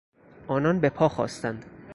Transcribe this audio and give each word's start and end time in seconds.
آنان 0.47 0.79
بهپا 0.79 1.09
خاستند. 1.09 1.65